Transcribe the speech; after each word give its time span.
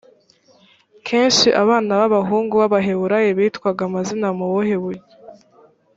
akenshi 0.97 1.47
abana 1.61 1.91
b’abahungu 1.99 2.53
b’abaheburayo 2.61 3.29
bitwaga 3.37 3.81
amazina 3.89 4.27
mu 4.37 4.45
buhe 4.51 4.75
buryo 4.83 5.13